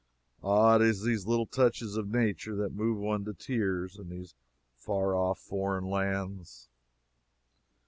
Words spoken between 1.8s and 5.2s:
of nature that move one to tears in these far